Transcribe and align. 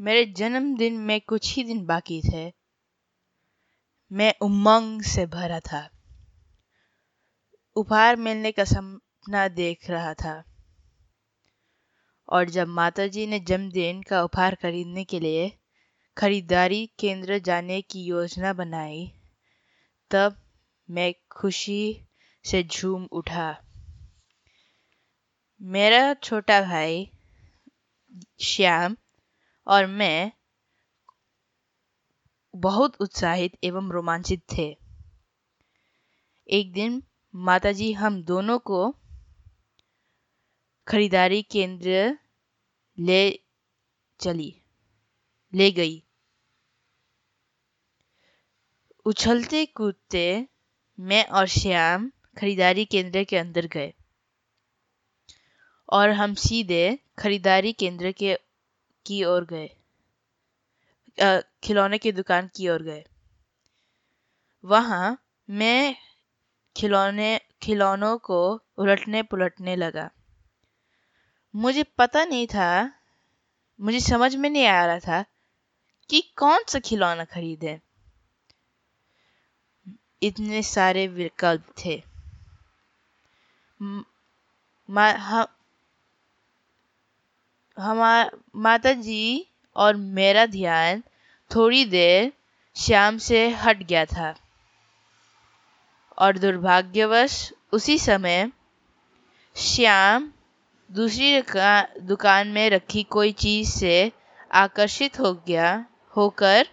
मेरे 0.00 0.26
जन्मदिन 0.26 0.98
में 0.98 1.20
कुछ 1.20 1.54
ही 1.54 1.64
दिन 1.64 1.86
बाकी 1.86 2.22
थे। 2.22 2.52
मैं 4.12 4.34
उमंग 4.42 5.02
से 5.02 5.26
भरा 5.26 5.60
था। 5.60 5.90
उपहार 7.76 8.16
मिलने 8.16 8.52
का 8.52 8.64
सपना 8.64 9.48
देख 9.48 9.90
रहा 9.90 10.14
था। 10.14 10.44
और 12.28 12.50
जब 12.50 12.68
माताजी 12.68 13.26
ने 13.26 13.40
जन्मदिन 13.40 14.02
का 14.02 14.22
उपहार 14.22 14.54
खरीदने 14.54 15.04
के 15.04 15.20
लिए 15.20 15.58
खरीदारी 16.18 16.90
केंद्र 16.98 17.38
जाने 17.38 17.82
की 17.82 18.04
योजना 18.04 18.52
बनाई, 18.52 19.12
तब 20.10 20.36
मैं 20.90 21.14
खुशी 21.32 22.08
से 22.44 22.62
झूम 22.62 23.04
उठा। 23.04 23.60
मेरा 25.62 26.14
छोटा 26.14 26.60
भाई 26.60 27.10
श्याम 28.40 28.96
और 29.66 29.86
मैं 29.86 30.32
बहुत 32.54 32.96
उत्साहित 33.00 33.56
एवं 33.64 33.90
रोमांचित 33.90 34.42
थे। 34.52 34.76
एक 36.48 36.72
दिन 36.72 37.02
माताजी 37.34 37.92
हम 37.92 38.22
दोनों 38.22 38.58
को 38.58 38.94
खरीदारी 40.86 41.42
केंद्र 41.42 42.18
ले 42.98 43.30
चली, 44.20 44.62
ले 45.52 45.70
गई। 45.70 46.02
उछलते 49.06 49.66
कूदते 49.66 50.48
मैं 50.98 51.24
और 51.28 51.46
श्याम 51.46 52.10
खरीदारी 52.38 52.84
केंद्र 52.84 53.24
के 53.24 53.36
अंदर 53.36 53.66
गए 53.66 53.92
और 55.88 56.10
हम 56.10 56.34
सीधे 56.34 56.98
खरीदारी 57.18 57.72
केंद्र 57.72 58.12
के 58.12 58.34
की 59.06 59.24
ओर 59.24 59.44
गए। 59.44 59.68
खिलौने 61.64 61.98
की 61.98 62.12
दुकान 62.12 62.50
की 62.56 62.68
ओर 62.68 62.82
गए। 62.82 63.04
वहाँ 64.64 65.24
मैं 65.50 65.96
खिलौने, 66.76 67.40
खिलौनों 67.62 68.18
को 68.18 68.60
उलटने 68.78 69.22
पुलटने 69.22 69.76
लगा। 69.76 70.10
मुझे 71.56 71.82
पता 71.82 72.24
नहीं 72.24 72.46
था, 72.46 72.92
मुझे 73.80 74.00
समझ 74.00 74.36
में 74.36 74.50
नहीं 74.50 74.66
आ 74.66 74.84
रहा 74.86 74.98
था 74.98 75.24
कि 76.10 76.20
कौन 76.36 76.64
सा 76.68 76.78
खिलौना 76.78 77.24
खरीदे। 77.24 77.80
इतने 80.22 80.62
सारे 80.62 81.06
विकल्प 81.06 81.74
थे। 81.84 82.02
हम 83.80 85.46
हमार 87.78 88.30
माता 88.56 88.92
जी 88.92 89.46
और 89.76 89.96
मेरा 89.96 90.46
ध्यान 90.46 91.02
थोड़ी 91.50 91.84
देर 91.84 92.32
श्याम 92.76 93.18
से 93.18 93.48
हट 93.48 93.82
गया 93.82 94.04
था। 94.04 94.34
और 96.18 96.38
दुर्भाग्यवश 96.38 97.52
उसी 97.72 97.98
समय 97.98 98.50
श्याम 99.56 100.32
दूसरी 100.90 101.42
दुकान 102.00 102.48
में 102.48 102.70
रखी 102.70 103.02
कोई 103.02 103.32
चीज़ 103.32 103.70
से 103.70 104.12
आकर्षित 104.52 105.20
हो 105.20 105.32
गया, 105.34 105.86
होकर 106.16 106.66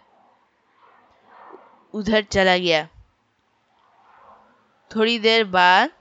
उधर 1.94 2.24
चला 2.24 2.58
गया। 2.58 2.88
थोड़ी 4.92 5.20
देर 5.20 5.44
बाद 5.44 5.92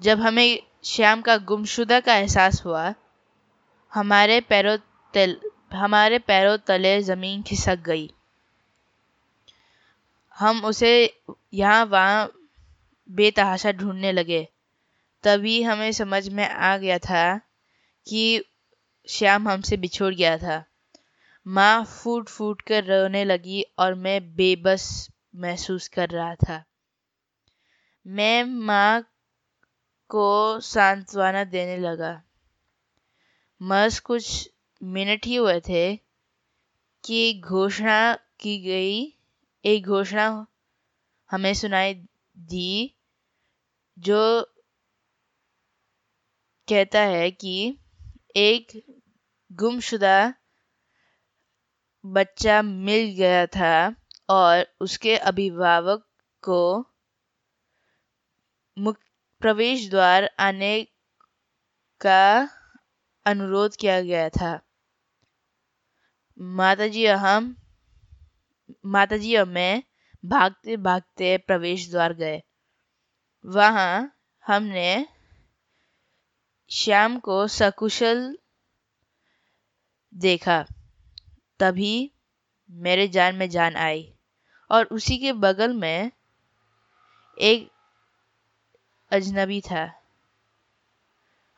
जब 0.00 0.20
हमें 0.20 0.62
श्याम 0.84 1.22
का 1.22 1.36
गुमशुदा 1.36 2.00
का 2.00 2.14
एहसास 2.14 2.64
हुआ 2.64 2.94
हमारे 3.94 4.40
पैरों 4.40 4.76
तल, 5.14 5.40
हमारे 5.74 6.18
पैरों 6.18 6.58
तले 6.58 7.02
ज़मीन 7.02 7.42
खिसक 7.42 7.78
गई। 7.78 8.10
हम 10.38 10.64
उसे 10.64 11.20
यहाँ 11.54 11.84
वहाँ 11.84 12.32
बेतहाशा 13.10 13.72
ढूँढने 13.72 14.12
लगे। 14.12 14.48
तभी 15.24 15.62
हमें 15.62 15.92
समझ 15.92 16.28
में 16.28 16.48
आ 16.48 16.76
गया 16.76 16.98
था 16.98 17.38
कि 18.08 18.44
श्याम 19.08 19.48
हमसे 19.48 19.76
बिछोड़ 19.76 20.14
गया 20.14 20.38
था। 20.38 20.64
माँ 21.46 21.84
फूट 21.84 22.28
फूट 22.28 22.62
कर 22.62 22.84
रोने 22.84 23.24
लगी 23.24 23.64
और 23.78 23.94
मैं 23.94 24.34
बेबस 24.34 25.08
महसूस 25.36 25.88
कर 25.88 26.08
रहा 26.08 26.34
था। 26.34 26.64
मैं 28.06 28.44
माँ 28.44 29.02
को 30.08 30.60
सांत्वना 30.60 31.44
देने 31.44 31.78
लगा। 31.78 32.22
मस 33.60 33.98
कुछ 34.00 34.50
मिनट 34.82 35.26
ही 35.26 35.36
हुए 35.36 35.60
थे 35.60 35.84
कि 37.04 37.40
घोषणा 37.44 38.14
की 38.40 38.58
गई। 38.58 39.18
एक 39.64 39.86
घोषणा 39.86 40.46
हमें 41.30 41.52
सुनाई 41.54 41.94
दी, 41.94 42.96
जो 43.98 44.42
कहता 46.68 47.00
है 47.00 47.30
कि 47.30 47.78
एक 48.36 48.72
गुमशुदा 49.52 50.34
बच्चा 52.04 52.60
मिल 52.62 53.06
गया 53.16 53.46
था 53.46 53.74
और 54.30 54.64
उसके 54.80 55.16
अभिभावक 55.16 56.06
को 56.42 56.60
प्रवेश 59.42 59.88
द्वार 59.90 60.30
आने 60.38 60.74
का 62.00 62.24
अनुरोध 63.26 63.76
किया 63.76 64.00
गया 64.00 64.28
था। 64.28 64.60
माताजी, 66.38 67.06
हम, 67.06 67.56
माताजी 68.86 69.36
और 69.36 69.44
मैं 69.44 69.82
भागते 70.24 70.76
भागते 70.76 71.38
प्रवेश 71.38 71.90
द्वार 71.90 72.12
गए। 72.12 72.42
वहाँ 73.46 74.16
हमने 74.46 75.06
श्याम 76.70 77.18
को 77.18 77.48
सकुशल 77.48 78.38
देखा। 80.14 80.66
तभी 81.60 82.12
मेरे 82.70 83.08
जान 83.08 83.34
में 83.34 83.50
जान 83.50 83.76
आई 83.76 84.14
और 84.70 84.84
उसी 84.84 85.18
के 85.18 85.32
बगल 85.32 85.72
में 85.72 86.10
एक 87.40 87.70
अजनबी 89.10 89.60
था। 89.60 90.03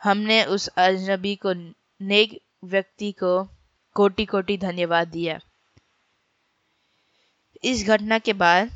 हमने 0.03 0.45
उस 0.45 0.67
अजनबी 0.69 1.35
को, 1.37 1.53
नेक 2.01 2.41
व्यक्ति 2.65 3.11
को 3.13 3.43
कोटि 3.97 4.25
कोटि 4.25 4.57
धन्यवाद 4.59 5.09
दिया। 5.09 5.39
इस 7.65 7.87
घटना 7.87 8.19
के 8.19 8.33
बाद 8.33 8.71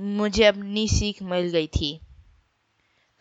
मुझे 0.00 0.44
अपनी 0.44 0.86
सीख 0.88 1.22
मिल 1.22 1.48
गई 1.50 1.66
थी। 1.66 1.98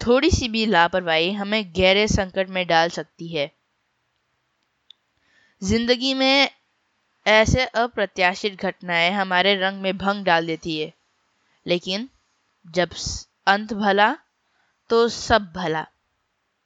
थोड़ी 0.01 0.29
सी 0.31 0.47
भी 0.49 0.65
लापरवाही 0.65 1.31
हमें 1.31 1.63
गहरे 1.77 2.07
संकट 2.07 2.49
में 2.49 2.65
डाल 2.67 2.89
सकती 2.89 3.27
है। 3.27 3.51
ज़िंदगी 5.61 6.13
में 6.13 6.49
ऐसे 7.25 7.65
अप्रत्याशित 7.65 8.61
घटनाएँ 8.61 9.11
हमारे 9.11 9.55
रंग 9.55 9.81
में 9.81 9.97
भंग 9.97 10.25
डाल 10.25 10.47
देती 10.47 10.79
है, 10.79 10.93
लेकिन 11.65 12.09
जब 12.65 12.89
अंत 13.47 13.73
भला 13.73 14.15
तो 14.89 15.07
सब 15.09 15.51
भला। 15.53 15.85